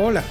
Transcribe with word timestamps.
Hola, 0.00 0.22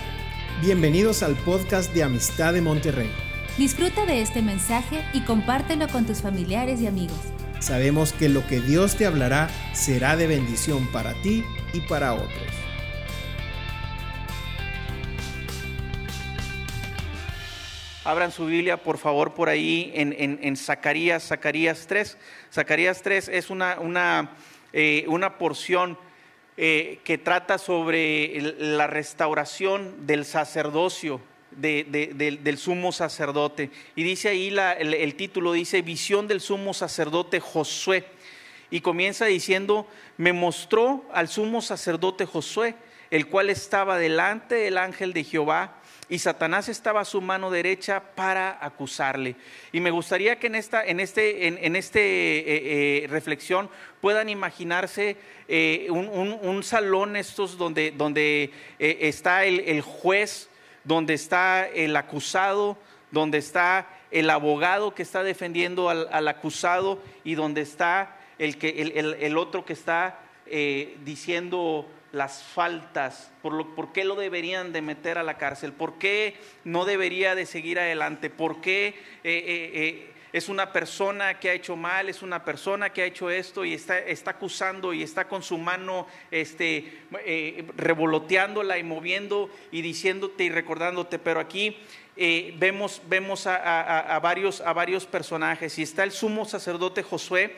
bienvenidos 0.62 1.24
al 1.24 1.36
podcast 1.36 1.94
de 1.94 2.02
Amistad 2.02 2.54
de 2.54 2.62
Monterrey. 2.62 3.12
Disfruta 3.58 4.06
de 4.06 4.22
este 4.22 4.42
mensaje 4.42 5.04
y 5.12 5.26
compártelo 5.26 5.90
con 5.90 6.06
tus 6.06 6.22
familiares 6.22 6.80
y 6.80 6.88
amigos. 6.88 7.20
Sabemos 7.60 8.14
que 8.14 8.30
lo 8.30 8.48
que 8.48 8.62
Dios 8.62 8.96
te 8.96 9.06
hablará 9.06 9.50
será 9.74 10.16
de 10.16 10.26
bendición 10.26 10.88
para 10.94 11.22
ti 11.22 11.44
y 11.74 11.82
para 11.82 12.14
otros. 12.14 12.32
Abran 18.06 18.32
su 18.32 18.46
Biblia, 18.46 18.78
por 18.78 18.98
favor, 18.98 19.34
por 19.34 19.50
ahí 19.50 19.92
en, 19.96 20.16
en, 20.18 20.56
Zacarías, 20.56 21.28
Zacarías 21.28 21.88
3. 21.88 22.18
Zacarías 22.54 23.02
3 23.02 23.28
es 23.28 23.50
una, 23.50 23.82
una, 23.82 24.32
eh, 24.72 25.04
una 25.10 25.38
porción 25.38 25.98
eh, 26.60 27.00
que 27.04 27.20
trata 27.20 27.60
sobre 27.60 28.42
la 28.58 28.88
restauración 28.88 30.08
del 30.08 30.26
sacerdocio, 30.26 31.22
del, 31.52 32.58
sumo 32.58 32.92
sacerdote. 32.92 33.70
Y 33.96 34.02
dice 34.02 34.30
ahí 34.30 34.56
el, 34.80 35.16
título, 35.16 35.54
dice 35.54 35.84
Visión 35.84 36.28
del 36.28 36.42
sumo 36.42 36.74
sacerdote 36.74 37.40
Josué. 37.40 38.06
Y 38.72 38.82
comienza 38.82 39.26
diciendo, 39.26 39.88
me 40.18 40.34
mostró 40.34 41.06
al 41.14 41.28
sumo 41.28 41.62
sacerdote 41.62 42.26
Josué, 42.26 42.76
el 43.12 43.28
cual 43.28 43.52
estaba 43.52 44.00
delante 44.00 44.56
del 44.56 44.80
ángel 44.80 45.14
de 45.14 45.24
Jehová 45.24 45.80
y 46.10 46.20
Satanás 46.20 46.70
estaba 46.70 47.02
a 47.02 47.06
su 47.06 47.22
mano 47.22 47.52
derecha 47.52 48.02
para 48.16 48.58
acusarle. 48.64 49.36
Y 49.72 49.80
me 49.82 49.92
gustaría 49.92 50.40
que 50.40 50.48
en 50.48 50.56
esta 50.56 50.86
en 50.86 51.00
este, 51.00 51.48
en, 51.48 51.76
este 51.76 52.00
eh, 52.00 53.04
eh, 53.04 53.08
reflexión 53.08 53.70
puedan 54.00 54.30
imaginarse 54.30 55.18
eh, 55.48 55.88
un, 55.90 56.64
salón 56.64 57.16
estos 57.16 57.58
donde, 57.58 57.92
donde 57.92 58.52
está 58.80 59.46
el, 59.46 59.82
juez, 59.82 60.50
donde 60.84 61.14
está 61.14 61.68
el 61.68 61.96
acusado, 61.96 62.78
donde 63.12 63.38
está 63.40 63.88
el 64.12 64.30
abogado 64.30 64.96
que 64.96 65.04
está 65.04 65.24
defendiendo 65.24 65.90
al, 65.90 66.28
acusado 66.28 67.02
y 67.24 67.36
donde 67.36 67.62
está 67.62 68.18
el, 68.40 68.58
que, 68.58 68.70
el 69.20 69.38
otro 69.38 69.66
que 69.66 69.74
está 69.74 70.20
diciendo 71.04 71.88
las 72.18 72.44
faltas, 72.44 73.32
por, 73.42 73.54
lo, 73.54 73.76
por 73.76 73.94
qué 73.94 74.04
lo 74.04 74.16
deberían 74.16 74.74
de 74.74 74.82
meter 74.82 75.18
a 75.18 75.24
la 75.24 75.38
cárcel, 75.38 75.72
por 75.72 75.98
qué 76.00 76.36
no 76.64 76.84
debería 76.84 77.36
de 77.36 77.46
seguir 77.46 77.80
adelante, 77.80 78.30
por 78.30 78.60
qué 78.60 78.88
eh, 78.88 78.96
eh, 79.24 79.72
eh, 79.74 80.14
es 80.34 80.50
una 80.50 80.74
persona 80.74 81.40
que 81.40 81.50
ha 81.50 81.54
hecho 81.54 81.76
mal, 81.76 82.10
es 82.10 82.22
una 82.22 82.44
persona 82.44 82.92
que 82.92 83.04
ha 83.04 83.06
hecho 83.06 83.30
esto 83.30 83.64
y 83.64 83.74
está, 83.74 84.00
está 84.00 84.32
acusando 84.32 84.94
y 84.94 85.04
está 85.04 85.28
con 85.28 85.44
su 85.44 85.58
mano 85.58 86.08
este, 86.32 87.06
revoloteándola 87.78 88.78
y 88.78 88.84
moviendo 88.84 89.50
y 89.72 89.82
diciéndote 89.82 90.44
y 90.44 90.50
recordándote, 90.50 91.18
pero 91.18 91.40
aquí 91.40 91.78
vemos, 92.58 93.02
vemos 93.08 93.48
a, 93.48 94.20
varios, 94.22 94.60
a 94.62 94.74
varios 94.74 95.06
personajes 95.06 95.80
y 95.80 95.84
está 95.84 96.04
el 96.04 96.12
sumo 96.12 96.46
sacerdote 96.46 97.04
Josué 97.04 97.56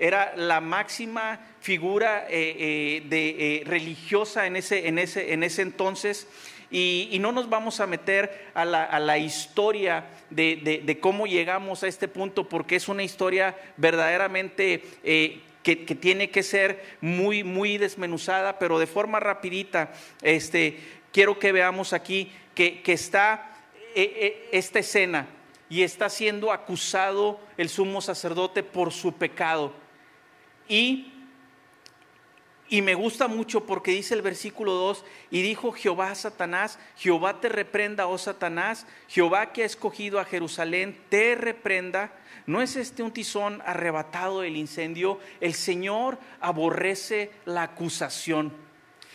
era 0.00 0.32
la 0.34 0.62
máxima 0.62 1.38
figura 1.60 2.26
eh, 2.30 2.56
eh, 2.58 3.02
de, 3.06 3.28
eh, 3.58 3.62
religiosa 3.66 4.46
en 4.46 4.56
ese, 4.56 4.88
en, 4.88 4.98
ese, 4.98 5.34
en 5.34 5.42
ese 5.42 5.62
entonces. 5.62 6.26
Y, 6.70 7.18
no 7.20 7.32
nos 7.32 7.50
vamos 7.50 7.80
a 7.80 7.86
meter 7.86 8.48
a 8.54 8.64
la, 8.64 9.18
historia 9.18 10.06
de, 10.30 10.98
cómo 11.00 11.26
llegamos 11.26 11.82
a 11.82 11.88
este 11.88 12.08
punto, 12.08 12.48
porque 12.48 12.76
es 12.76 12.88
una 12.88 13.02
historia 13.02 13.56
verdaderamente 13.76 14.84
que, 15.02 15.96
tiene 16.00 16.30
que 16.30 16.44
ser 16.44 16.96
muy, 17.00 17.42
muy 17.42 17.76
desmenuzada, 17.76 18.60
pero 18.60 18.78
de 18.78 18.86
forma 18.86 19.18
rapidita, 19.18 19.92
este, 20.22 20.78
quiero 21.12 21.40
que 21.40 21.50
veamos 21.50 21.92
aquí 21.92 22.30
que, 22.54 22.82
que 22.82 22.92
está 22.92 23.50
esta 23.94 24.78
escena 24.78 25.26
y 25.68 25.82
está 25.82 26.08
siendo 26.08 26.52
acusado 26.52 27.40
el 27.56 27.68
sumo 27.68 28.00
sacerdote 28.00 28.62
por 28.62 28.92
su 28.92 29.12
pecado. 29.12 29.72
Y, 30.70 31.12
y 32.68 32.80
me 32.80 32.94
gusta 32.94 33.26
mucho 33.26 33.66
porque 33.66 33.90
dice 33.90 34.14
el 34.14 34.22
versículo 34.22 34.74
2, 34.74 35.04
y 35.32 35.42
dijo 35.42 35.72
Jehová 35.72 36.12
a 36.12 36.14
Satanás, 36.14 36.78
Jehová 36.96 37.40
te 37.40 37.48
reprenda, 37.48 38.06
oh 38.06 38.18
Satanás, 38.18 38.86
Jehová 39.08 39.52
que 39.52 39.64
ha 39.64 39.66
escogido 39.66 40.20
a 40.20 40.24
Jerusalén, 40.24 40.96
te 41.08 41.34
reprenda. 41.34 42.12
¿No 42.46 42.62
es 42.62 42.76
este 42.76 43.02
un 43.02 43.10
tizón 43.10 43.60
arrebatado 43.66 44.42
del 44.42 44.56
incendio? 44.56 45.18
El 45.40 45.54
Señor 45.54 46.18
aborrece 46.40 47.32
la 47.46 47.64
acusación. 47.64 48.69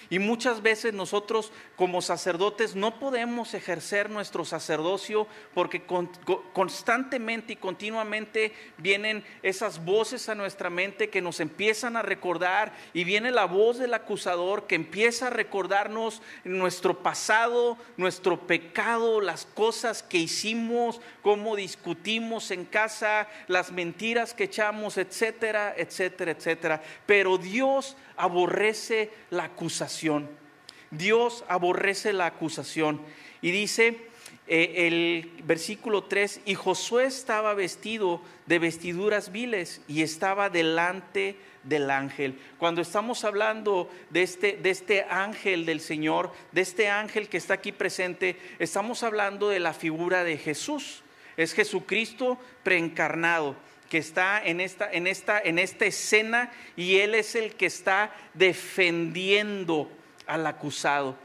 Y 0.10 0.20
muchas 0.20 0.62
veces 0.62 0.94
nosotros 0.94 1.52
como 1.76 2.02
sacerdotes 2.02 2.76
no 2.76 3.00
podemos 3.00 3.54
ejercer 3.54 4.10
nuestro 4.10 4.46
sacerdocio 4.46 5.28
porque 5.54 5.84
constantemente 6.54 7.54
y 7.54 7.56
continuamente 7.56 8.54
vienen 8.78 9.24
esas 9.42 9.84
voces 9.84 10.30
a 10.30 10.36
nuestra 10.36 10.70
mente 10.70 11.10
que 11.10 11.22
nos 11.22 11.40
empiezan 11.40 11.98
a 11.98 12.02
recordar 12.02 12.74
y 12.94 13.04
viene 13.04 13.32
la 13.32 13.46
voz 13.46 13.78
del 13.78 13.94
acusador 13.94 14.68
que 14.68 14.76
empieza 14.76 15.28
a 15.28 15.32
recordarnos 15.32 16.22
nuestro 16.44 17.02
pasado, 17.02 17.78
nuestro 17.98 18.48
pecado, 18.48 19.22
las 19.22 19.46
cosas 19.46 20.04
que 20.04 20.18
hicimos, 20.18 21.02
cómo 21.22 21.56
discutimos 21.56 22.52
en 22.52 22.66
casa, 22.66 23.28
las 23.48 23.72
mentiras 23.72 24.34
que 24.34 24.46
echamos, 24.46 24.98
etcétera, 24.98 25.74
etcétera, 25.78 26.32
etcétera. 26.32 26.84
Pero 27.06 27.38
Dios 27.38 27.96
aborrece 28.18 29.12
la 29.30 29.46
acusación. 29.46 29.95
Dios 30.92 31.44
aborrece 31.48 32.14
la 32.14 32.28
acusación. 32.28 33.02
Y 33.42 33.52
dice 33.52 33.98
eh, 34.48 34.88
el 34.88 35.44
versículo 35.44 36.04
3, 36.04 36.42
y 36.46 36.56
Josué 36.56 37.06
estaba 37.06 37.54
vestido 37.54 38.22
de 38.46 38.60
vestiduras 38.60 39.32
viles 39.32 39.82
y 39.88 40.02
estaba 40.02 40.50
delante 40.50 41.36
del 41.64 41.90
ángel. 41.90 42.40
Cuando 42.60 42.82
estamos 42.82 43.24
hablando 43.24 43.90
de 44.12 44.24
este, 44.24 44.58
de 44.58 44.70
este 44.70 45.06
ángel 45.10 45.66
del 45.66 45.82
Señor, 45.82 46.32
de 46.52 46.62
este 46.62 46.90
ángel 46.90 47.28
que 47.28 47.38
está 47.38 47.56
aquí 47.56 47.72
presente, 47.72 48.38
estamos 48.60 49.04
hablando 49.04 49.50
de 49.50 49.60
la 49.60 49.74
figura 49.74 50.24
de 50.24 50.38
Jesús. 50.38 51.02
Es 51.38 51.54
Jesucristo 51.54 52.38
preencarnado 52.64 53.56
que 53.96 54.00
está 54.00 54.44
en 54.44 54.60
esta, 54.60 54.92
en 54.92 55.08
esta, 55.08 55.40
en 55.40 55.58
esta 55.58 55.86
escena 55.86 56.52
y 56.76 56.98
él 56.98 57.16
es 57.16 57.34
el 57.34 57.54
que 57.54 57.66
está 57.66 58.14
defendiendo 58.34 59.90
al 60.28 60.46
acusado. 60.48 61.16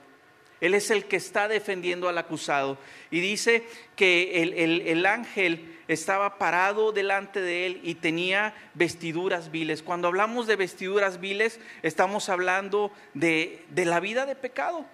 Él 0.61 0.75
es 0.75 0.93
el 0.93 1.07
que 1.07 1.17
está 1.17 1.49
defendiendo 1.49 2.09
al 2.09 2.17
acusado. 2.17 2.79
Y 3.11 3.19
dice 3.19 3.65
que 3.97 4.41
el, 4.87 5.05
ángel 5.05 5.79
estaba 5.89 6.39
parado 6.39 6.93
delante 6.93 7.41
de 7.41 7.67
él 7.67 7.81
y 7.83 7.97
tenía 7.97 8.55
vestiduras 8.75 9.51
viles. 9.51 9.83
Cuando 9.83 10.07
hablamos 10.07 10.47
de 10.47 10.55
vestiduras 10.55 11.19
viles, 11.19 11.59
estamos 11.83 12.29
hablando 12.29 12.93
de, 13.15 13.65
de 13.71 13.85
la 13.85 13.99
vida 13.99 14.27
de 14.27 14.37
pecado 14.37 14.87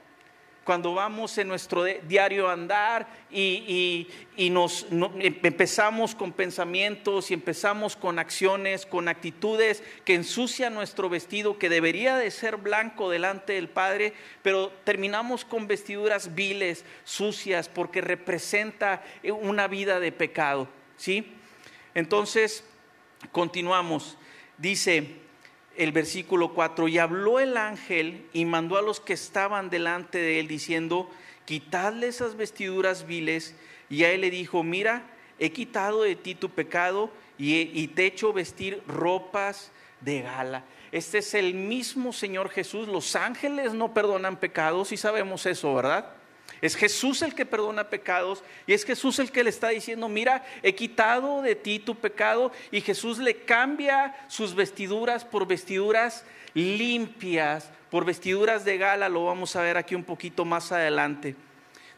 cuando 0.67 0.95
vamos 0.95 1.39
en 1.39 1.47
nuestro 1.47 1.85
diario 1.85 2.51
andar 2.51 3.07
y, 3.31 4.09
nos 4.51 4.85
em, 4.91 5.05
empezamos 5.23 6.17
con 6.17 6.33
pensamientos 6.33 7.31
y 7.31 7.35
empezamos 7.35 7.95
con 7.95 8.19
acciones, 8.19 8.85
con 8.85 9.07
actitudes 9.07 9.85
que 10.05 10.15
ensucian 10.15 10.75
nuestro 10.75 11.09
vestido, 11.09 11.57
que 11.57 11.69
debería 11.69 12.17
de 12.17 12.33
ser 12.33 12.57
blanco 12.57 13.09
delante 13.09 13.53
del 13.53 13.69
Padre, 13.69 14.13
pero 14.43 14.73
terminamos 14.83 15.45
con 15.45 15.69
vestiduras 15.69 16.35
viles, 16.35 16.85
sucias, 17.05 17.69
porque 17.69 18.01
representa 18.01 19.05
eh, 19.23 19.31
una 19.31 19.69
vida 19.69 20.01
de 20.01 20.11
pecado. 20.11 20.69
¿sí? 20.97 21.33
Entonces, 21.95 22.65
continuamos. 23.31 24.19
Dice, 24.59 25.26
el 25.77 25.93
versículo 25.93 26.55
4, 26.55 26.89
y 26.89 26.99
habló 26.99 27.39
el 27.41 27.57
ángel 27.57 28.27
y 28.33 28.45
mandó 28.45 28.79
a 28.79 28.83
los 28.83 29.01
que 29.01 29.13
estaban 29.13 29.71
delante 29.71 30.19
de 30.19 30.41
él 30.41 30.49
diciendo, 30.49 31.11
quitadle 31.45 32.09
esas 32.09 32.37
vestiduras 32.37 33.07
viles. 33.07 33.55
Y 33.89 34.05
a 34.05 34.13
él 34.13 34.23
le 34.23 34.31
dijo, 34.31 34.63
mira, 34.63 35.03
he 35.39 35.53
quitado 35.53 36.03
de 36.03 36.17
ti 36.17 36.35
tu 36.35 36.51
pecado 36.51 37.11
y, 37.39 37.89
te 37.89 38.03
he 38.03 38.07
hecho 38.07 38.33
vestir 38.33 38.83
ropas 38.87 39.71
de 40.01 40.23
gala. 40.23 40.65
Este 40.93 41.19
es 41.19 41.35
el 41.35 41.55
mismo 41.55 42.13
Señor 42.13 42.51
Jesús. 42.51 42.89
Los 42.89 43.17
ángeles 43.17 43.75
no 43.75 43.93
perdonan 43.93 44.37
pecados 44.37 44.93
y 44.93 44.97
sabemos 44.97 45.47
eso, 45.47 45.75
¿verdad? 45.75 46.13
Es 46.63 46.75
Jesús 46.75 47.23
el 47.23 47.35
que 47.35 47.45
perdona 47.45 47.91
pecados 47.91 48.43
y 48.67 48.73
es 48.73 48.85
Jesús 48.85 49.19
el 49.19 49.31
que 49.31 49.45
le 49.45 49.51
está 49.51 49.69
diciendo, 49.69 50.09
mira, 50.09 50.45
he 50.63 50.75
quitado 50.75 51.43
de 51.43 51.55
ti 51.55 51.79
tu 51.79 51.95
pecado 51.95 52.53
y 52.71 52.81
Jesús 52.81 53.19
le 53.19 53.37
cambia 53.45 54.17
sus 54.29 54.55
vestiduras 54.55 55.25
por 55.25 55.47
vestiduras 55.47 56.25
limpias, 56.55 57.71
por 57.91 58.07
vestiduras 58.07 58.65
de 58.65 58.79
gala, 58.79 59.09
lo 59.11 59.27
vamos 59.27 59.55
a 59.57 59.63
ver 59.63 59.77
aquí 59.77 59.95
un 59.95 60.05
poquito 60.05 60.45
más 60.47 60.73
adelante. 60.73 61.37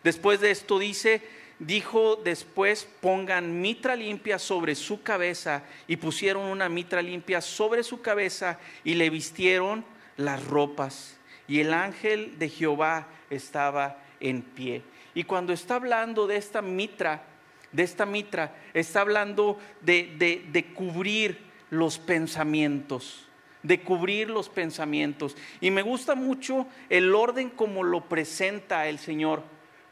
Después 0.02 0.40
de 0.40 0.50
esto 0.50 0.78
dice, 0.80 1.22
dijo 1.60 2.16
después, 2.16 2.88
pongan 3.00 3.60
mitra 3.60 3.94
limpia 3.94 4.38
sobre 4.38 4.74
su 4.74 5.02
cabeza 5.02 5.62
y 5.86 5.96
pusieron 5.96 6.44
una 6.44 6.68
mitra 6.68 7.02
limpia 7.02 7.40
sobre 7.40 7.84
su 7.84 8.00
cabeza 8.00 8.58
y 8.82 8.94
le 8.94 9.10
vistieron 9.10 9.84
las 10.16 10.44
ropas. 10.44 11.16
Y 11.46 11.60
el 11.60 11.72
ángel 11.72 12.38
de 12.38 12.48
Jehová 12.48 13.06
estaba 13.30 13.98
en 14.20 14.42
pie. 14.42 14.82
Y 15.14 15.24
cuando 15.24 15.52
está 15.52 15.76
hablando 15.76 16.26
de 16.26 16.36
esta 16.36 16.62
mitra, 16.62 17.24
de 17.72 17.82
esta 17.82 18.06
mitra, 18.06 18.54
está 18.74 19.00
hablando 19.00 19.58
de, 19.80 20.44
de 20.50 20.64
cubrir 20.74 21.38
los 21.70 21.98
pensamientos 21.98 23.28
de 23.62 23.80
cubrir 23.80 24.30
los 24.30 24.48
pensamientos. 24.48 25.36
Y 25.60 25.70
me 25.70 25.82
gusta 25.82 26.14
mucho 26.14 26.66
el 26.88 27.14
orden 27.14 27.50
como 27.50 27.82
lo 27.82 28.08
presenta 28.08 28.86
el 28.86 28.98
Señor, 28.98 29.42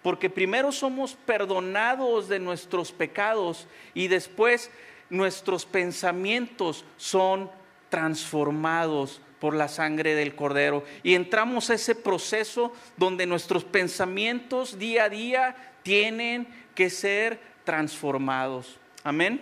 porque 0.02 0.31
primero 0.31 0.73
somos 0.73 1.14
perdonados 1.14 2.28
de 2.28 2.38
nuestros 2.38 2.93
pecados 2.93 3.67
y 3.93 4.08
después 4.08 4.70
nuestros 5.11 5.67
pensamientos 5.67 6.84
son 6.96 7.50
transformados 7.88 9.20
por 9.40 9.54
la 9.54 9.68
sangre 9.68 10.14
del 10.14 10.34
cordero. 10.34 10.84
Y 11.02 11.14
entramos 11.14 11.70
a 11.70 11.74
ese 11.74 11.94
proceso 11.94 12.72
donde 12.96 13.26
nuestros 13.26 13.64
pensamientos 13.64 14.78
día 14.78 15.04
a 15.04 15.08
día 15.08 15.56
tienen 15.82 16.46
que 16.74 16.90
ser 16.90 17.40
transformados. 17.64 18.78
Amén. 19.04 19.40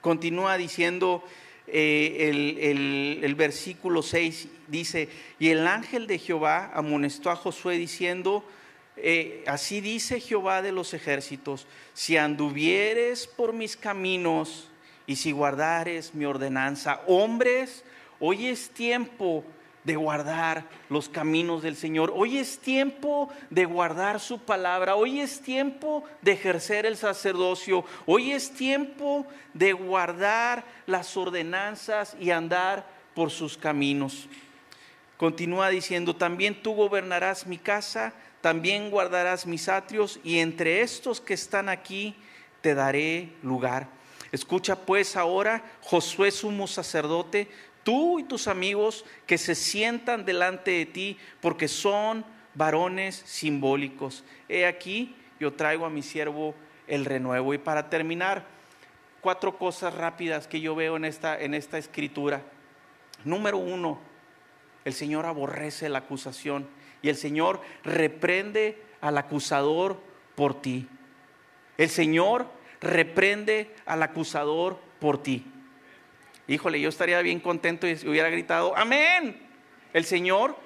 Continúa 0.00 0.56
diciendo 0.56 1.22
eh, 1.68 3.20
el, 3.22 3.34
versículo 3.36 4.02
6, 4.02 4.48
dice, 4.66 5.08
y 5.38 5.48
el 5.48 5.66
ángel 5.66 6.06
de 6.06 6.18
Jehová 6.18 6.70
amonestó 6.74 7.30
a 7.30 7.36
Josué 7.36 7.78
diciendo, 7.78 8.44
eh, 8.96 9.44
así 9.46 9.80
dice 9.80 10.20
Jehová 10.20 10.60
de 10.60 10.72
los 10.72 10.92
ejércitos, 10.92 11.66
si 11.94 12.16
anduvieres 12.16 13.26
por 13.26 13.52
mis 13.52 13.76
caminos 13.76 14.68
y 15.06 15.16
si 15.16 15.32
guardares 15.32 16.14
mi 16.14 16.24
ordenanza, 16.24 17.00
hombres, 17.06 17.84
hoy 18.22 18.46
es 18.46 18.70
tiempo 18.70 19.44
de 19.84 19.96
guardar 19.96 20.64
los 20.88 21.10
caminos 21.10 21.62
del 21.62 21.76
Señor. 21.76 22.10
Hoy 22.14 22.38
es 22.38 22.58
tiempo 22.58 23.28
de 23.50 23.66
guardar 23.66 24.20
su 24.20 24.38
palabra. 24.38 24.96
Hoy 24.96 25.20
es 25.20 25.42
tiempo 25.42 26.04
de 26.22 26.32
ejercer 26.32 26.86
el 26.86 26.96
sacerdocio. 26.96 27.84
Hoy 28.06 28.32
es 28.32 28.54
tiempo 28.54 29.26
de 29.52 29.72
guardar 29.72 30.64
las 30.86 31.16
ordenanzas 31.16 32.16
y 32.18 32.30
andar 32.30 32.86
por 33.14 33.30
sus 33.30 33.58
caminos. 33.58 34.28
Continúa 35.16 35.68
diciendo, 35.68 36.16
también 36.16 36.62
tú 36.62 36.74
gobernarás 36.74 37.46
mi 37.46 37.58
casa 37.58 38.14
también 38.42 38.90
guardarás 38.90 39.46
mis 39.46 39.68
atrios 39.68 40.18
y 40.24 40.40
entre 40.40 40.82
estos 40.82 41.20
que 41.20 41.32
están 41.32 41.68
aquí 41.70 42.14
te 42.60 42.74
daré 42.74 43.32
lugar. 43.42 43.88
Escucha 44.32 44.74
pues 44.74 45.16
ahora, 45.16 45.62
Josué 45.80 46.30
sumo 46.32 46.66
sacerdote, 46.66 47.48
tú 47.82 48.18
y 48.18 48.24
tus 48.24 48.48
amigos 48.48 49.04
que 49.26 49.38
se 49.38 49.54
sientan 49.54 50.24
delante 50.24 50.70
de 50.70 50.86
ti, 50.86 51.18
porque 51.40 51.68
son 51.68 52.24
varones 52.54 53.22
simbólicos. 53.26 54.24
He 54.48 54.66
aquí, 54.66 55.16
yo 55.40 55.52
traigo 55.52 55.86
a 55.86 55.90
mi 55.90 56.02
siervo 56.02 56.54
el 56.86 57.04
renuevo. 57.04 57.54
Y 57.54 57.58
para 57.58 57.88
terminar, 57.88 58.44
cuatro 59.20 59.56
cosas 59.56 59.94
rápidas 59.94 60.46
que 60.46 60.60
yo 60.60 60.74
veo 60.74 60.96
en 60.96 61.04
esta, 61.04 61.40
en 61.40 61.54
esta 61.54 61.78
escritura. 61.78 62.42
Número 63.24 63.58
uno, 63.58 63.98
el 64.84 64.92
Señor 64.92 65.26
aborrece 65.26 65.88
la 65.88 65.98
acusación 65.98 66.68
y 67.02 67.08
el 67.08 67.16
Señor 67.16 67.60
reprende 67.84 68.82
al 69.00 69.16
acusador 69.18 70.00
por 70.34 70.60
ti. 70.60 70.88
El 71.78 71.88
Señor 71.88 72.46
reprende 72.80 73.74
al 73.86 74.02
acusador 74.02 74.78
por 74.98 75.22
ti. 75.22 75.51
Híjole, 76.48 76.80
yo 76.80 76.88
estaría 76.88 77.20
bien 77.22 77.40
contento 77.40 77.86
y 77.86 77.92
hubiera 78.06 78.28
gritado, 78.28 78.76
amén. 78.76 79.40
El 79.92 80.04
Señor 80.04 80.56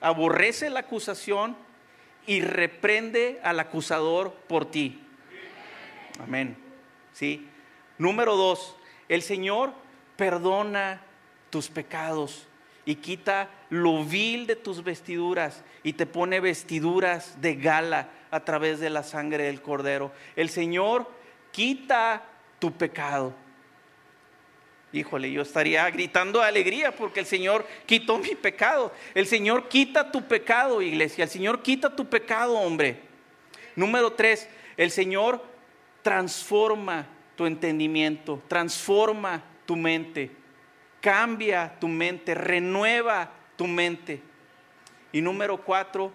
aborrece 0.00 0.70
la 0.70 0.80
acusación 0.80 1.56
y 2.26 2.40
reprende 2.40 3.40
al 3.42 3.60
acusador 3.60 4.32
por 4.48 4.70
ti. 4.70 5.00
Amén. 6.18 6.56
¿Sí? 7.12 7.48
Número 7.98 8.36
dos, 8.36 8.76
el 9.08 9.22
Señor 9.22 9.72
perdona 10.16 11.02
tus 11.50 11.68
pecados 11.68 12.46
y 12.84 12.96
quita 12.96 13.50
lo 13.70 14.04
vil 14.04 14.46
de 14.46 14.56
tus 14.56 14.82
vestiduras 14.82 15.62
y 15.82 15.94
te 15.94 16.06
pone 16.06 16.40
vestiduras 16.40 17.40
de 17.40 17.56
gala 17.56 18.08
a 18.30 18.44
través 18.44 18.80
de 18.80 18.90
la 18.90 19.02
sangre 19.02 19.44
del 19.44 19.62
cordero. 19.62 20.12
El 20.34 20.48
Señor 20.48 21.10
quita 21.52 22.24
tu 22.58 22.72
pecado. 22.72 23.34
Híjole, 24.92 25.30
yo 25.30 25.42
estaría 25.42 25.88
gritando 25.90 26.40
alegría 26.40 26.94
porque 26.94 27.20
el 27.20 27.26
Señor 27.26 27.66
quitó 27.86 28.18
mi 28.18 28.34
pecado. 28.34 28.92
El 29.14 29.26
Señor 29.26 29.68
quita 29.68 30.10
tu 30.10 30.26
pecado, 30.26 30.80
iglesia. 30.80 31.24
El 31.24 31.30
Señor 31.30 31.62
quita 31.62 31.94
tu 31.94 32.08
pecado, 32.08 32.54
hombre. 32.54 33.00
Número 33.74 34.12
tres, 34.12 34.48
el 34.76 34.90
Señor 34.90 35.42
transforma 36.02 37.06
tu 37.34 37.46
entendimiento, 37.46 38.42
transforma 38.48 39.42
tu 39.66 39.76
mente 39.76 40.30
cambia 41.06 41.76
tu 41.78 41.86
mente, 41.86 42.34
renueva 42.34 43.30
tu 43.54 43.68
mente. 43.68 44.20
Y 45.12 45.20
número 45.20 45.62
cuatro, 45.62 46.12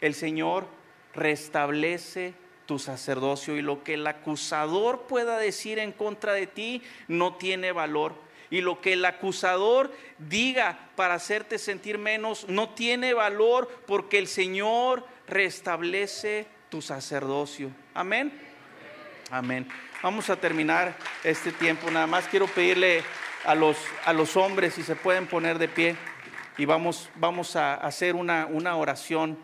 el 0.00 0.14
Señor 0.14 0.66
restablece 1.12 2.32
tu 2.70 2.78
sacerdocio 2.78 3.56
y 3.56 3.62
lo 3.62 3.82
que 3.82 3.94
el 3.94 4.06
acusador 4.06 5.08
pueda 5.08 5.38
decir 5.38 5.80
en 5.80 5.90
contra 5.90 6.34
de 6.34 6.46
ti 6.46 6.84
no 7.08 7.34
tiene 7.34 7.72
valor. 7.72 8.14
Y 8.48 8.60
lo 8.60 8.80
que 8.80 8.92
el 8.92 9.04
acusador 9.04 9.92
diga 10.18 10.78
para 10.94 11.14
hacerte 11.14 11.58
sentir 11.58 11.98
menos 11.98 12.48
no 12.48 12.68
tiene 12.68 13.12
valor 13.12 13.68
porque 13.88 14.18
el 14.18 14.28
Señor 14.28 15.04
restablece 15.26 16.46
tu 16.68 16.80
sacerdocio. 16.80 17.72
Amén. 17.92 18.40
Amén. 19.32 19.66
Vamos 20.00 20.30
a 20.30 20.36
terminar 20.36 20.94
este 21.24 21.50
tiempo. 21.50 21.90
Nada 21.90 22.06
más 22.06 22.28
quiero 22.28 22.46
pedirle 22.46 23.02
a 23.46 23.56
los, 23.56 23.78
a 24.04 24.12
los 24.12 24.36
hombres 24.36 24.74
si 24.74 24.84
se 24.84 24.94
pueden 24.94 25.26
poner 25.26 25.58
de 25.58 25.66
pie 25.66 25.96
y 26.56 26.66
vamos, 26.66 27.10
vamos 27.16 27.56
a 27.56 27.74
hacer 27.74 28.14
una, 28.14 28.46
una 28.46 28.76
oración, 28.76 29.36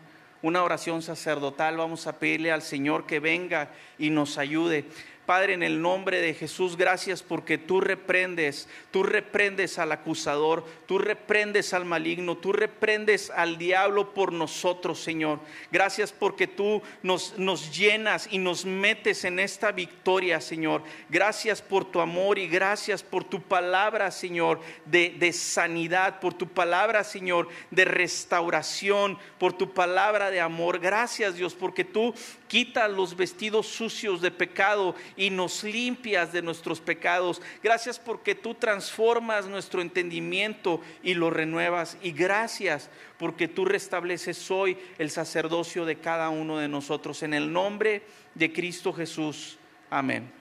una 0.47 0.63
oración 0.63 1.01
sacerdotal. 1.01 1.75
Vamos 1.75 2.07
a 2.07 2.19
pedirle 2.19 2.53
al 2.53 2.61
Señor 2.61 3.05
que 3.05 3.19
venga 3.19 3.69
y 3.99 4.09
nos 4.09 4.37
ayude. 4.37 4.85
Padre, 5.27 5.55
en 5.55 5.63
el 5.63 5.81
nombre 5.81 6.21
de 6.21 6.33
Jesús, 6.33 6.77
gracias 6.77 7.21
porque 7.21 7.57
tú 7.57 7.81
reprendes, 7.81 8.69
tú 8.91 9.03
reprendes 9.03 9.77
al 9.77 9.91
acusador, 9.91 10.65
tú 10.85 10.99
reprendes 10.99 11.73
al 11.73 11.83
maligno, 11.83 12.37
tú 12.37 12.53
reprendes 12.53 13.29
al 13.31 13.57
diablo 13.57 14.13
por 14.13 14.31
nosotros, 14.31 15.01
Señor. 15.01 15.41
Gracias 15.69 16.13
porque 16.13 16.47
tú 16.47 16.81
nos, 17.03 17.37
nos 17.37 17.77
llenas 17.77 18.29
y 18.31 18.37
nos 18.37 18.63
metes 18.63 19.25
en 19.25 19.39
esta 19.39 19.73
victoria, 19.73 20.39
Señor. 20.39 20.81
Gracias 21.09 21.61
por 21.61 21.83
tu 21.83 21.99
amor 21.99 22.39
y 22.39 22.47
gracias 22.47 23.03
por 23.03 23.25
tu 23.25 23.41
palabra, 23.41 24.11
Señor, 24.11 24.61
de, 24.85 25.09
de 25.19 25.33
sanidad, 25.33 26.21
por 26.21 26.35
tu 26.35 26.47
palabra, 26.47 27.03
Señor, 27.03 27.49
de 27.69 27.83
restauración, 27.83 29.17
por 29.37 29.51
tu 29.51 29.73
palabra 29.73 30.31
de 30.31 30.39
amor. 30.39 30.79
Gracias, 30.79 31.35
Dios, 31.35 31.53
porque 31.53 31.83
tú 31.83 32.13
quitas 32.47 32.89
los 32.89 33.17
vestidos 33.17 33.67
sucios 33.67 34.21
de 34.21 34.31
pecado 34.31 34.95
y 35.17 35.29
nos 35.31 35.63
limpias 35.63 36.31
de 36.31 36.41
nuestros 36.41 36.79
pecados. 36.79 37.41
Gracias 37.63 37.99
porque 37.99 38.35
tú 38.35 38.53
transformas 38.53 39.47
nuestro 39.47 39.81
entendimiento 39.81 40.79
y 41.03 41.15
lo 41.15 41.29
renuevas. 41.29 41.97
Y 42.01 42.11
gracias 42.11 42.89
porque 43.17 43.47
tú 43.47 43.65
restableces 43.65 44.49
hoy 44.51 44.77
el 44.97 45.09
sacerdocio 45.09 45.83
de 45.85 45.97
cada 45.97 46.29
uno 46.29 46.59
de 46.59 46.67
nosotros. 46.67 47.23
En 47.23 47.33
el 47.33 47.51
nombre 47.51 48.03
de 48.35 48.53
Cristo 48.53 48.93
Jesús. 48.93 49.57
Amén. 49.89 50.31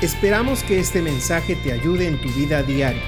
Esperamos 0.00 0.62
que 0.62 0.78
este 0.78 1.02
mensaje 1.02 1.56
te 1.56 1.72
ayude 1.72 2.06
en 2.06 2.18
tu 2.22 2.28
vida 2.30 2.62
diaria. 2.62 3.02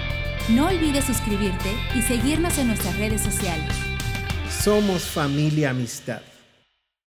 No 0.48 0.66
olvides 0.66 1.04
suscribirte 1.04 1.70
y 1.94 2.02
seguirnos 2.02 2.58
en 2.58 2.66
nuestras 2.66 2.98
redes 2.98 3.22
sociales. 3.22 3.72
Somos 4.50 5.04
familia 5.04 5.70
amistad. 5.70 6.20